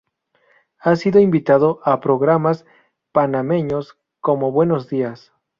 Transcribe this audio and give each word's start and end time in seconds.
Ha 0.79 0.95
sido 0.95 1.19
invitado 1.19 1.79
a 1.83 1.99
programas 1.99 2.65
panameños 3.13 3.99
como 4.19 4.51
"Buenos 4.51 4.89
Días". 4.89 5.31